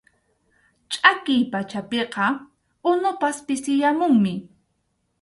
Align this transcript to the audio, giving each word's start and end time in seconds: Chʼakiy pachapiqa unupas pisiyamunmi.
Chʼakiy 0.91 1.41
pachapiqa 1.51 2.25
unupas 2.91 3.37
pisiyamunmi. 3.45 4.33